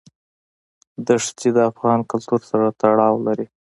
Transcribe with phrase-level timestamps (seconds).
[1.07, 3.47] دښتې د افغان کلتور سره تړاو لري.